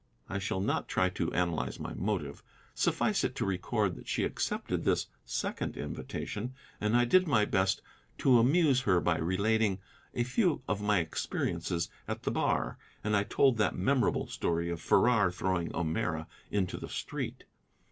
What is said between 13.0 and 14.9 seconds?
and I told that memorable story of